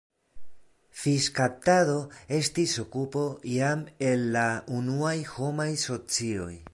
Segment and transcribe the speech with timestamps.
[1.01, 1.97] Fiŝkaptado
[2.39, 4.47] estis okupo jam el la
[4.79, 6.53] unuaj homaj socioj.